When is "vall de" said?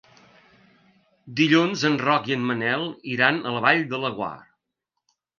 3.67-3.99